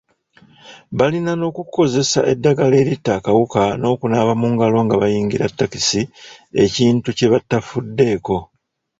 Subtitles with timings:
[0.97, 6.01] Balina n’okukuzesa eddagala eritta akawuka, n’okunaaba mu ngalo nga bayingira takisi
[6.65, 8.35] ekintu kye batafuddeko.